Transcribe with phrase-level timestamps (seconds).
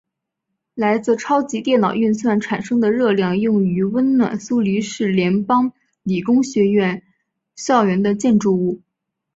[0.73, 7.03] 来自超级电脑运算产生的热量用于温暖苏黎世联邦理工学院
[7.55, 8.81] 校园的建筑物。